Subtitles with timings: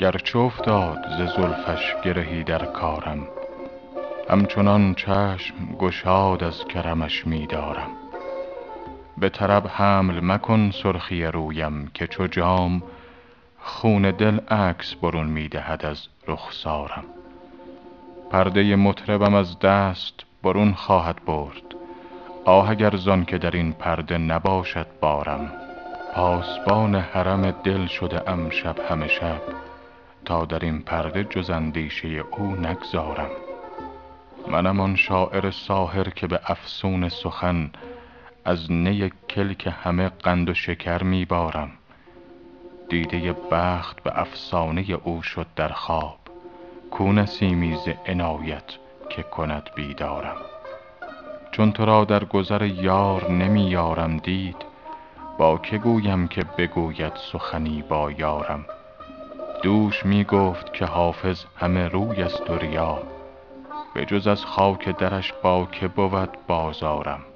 [0.00, 3.28] گرچه افتاد ز زلفش گرهی در کارم
[4.30, 7.90] همچنان چشم گشاد از کرمش می دارم.
[9.18, 12.82] به طرب حمل مکن سرخی رویم که چو جام
[13.58, 17.04] خون دل عکس برون می دهد از رخسارم.
[18.30, 21.74] پرده مطربم از دست برون خواهد برد.
[22.44, 25.52] آه اگر زانکه در این پرده نباشد بارم.
[26.14, 29.69] پاسبان حرم دل شده ام شب همه شب.
[30.24, 33.30] تا در این پرده جز اندیشه او نگذارم.
[34.48, 37.70] منم آن شاعر ساحر که به افسون سخن
[38.44, 41.70] از نی کلک همه قند و شکر می بارم
[42.88, 46.18] دیده بخت به افسانه او شد در خواب.
[46.90, 48.64] کو نسیمی ز عنایت
[49.08, 50.36] که کند بیدارم.
[51.52, 54.56] چون تو را در گذر یار نمی یارم دید
[55.38, 58.64] با که گویم که بگوید سخنی با یارم.
[59.62, 63.02] دوش می گفت که حافظ همه روی است و ریا.
[63.94, 67.29] بجز از خاک درش با که بود بازارم.